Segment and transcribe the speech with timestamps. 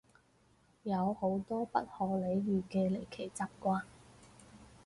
[0.81, 3.83] 有好多不可理喻嘅離奇習慣